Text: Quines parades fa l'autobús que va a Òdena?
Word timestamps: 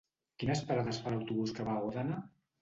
Quines 0.43 0.63
parades 0.69 0.99
fa 1.03 1.13
l'autobús 1.17 1.55
que 1.59 1.67
va 1.69 1.77
a 1.77 1.85
Òdena? 1.91 2.19